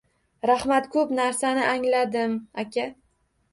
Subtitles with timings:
[0.49, 2.35] Rahmat, ko’p narsani angladim,
[2.67, 2.91] aka!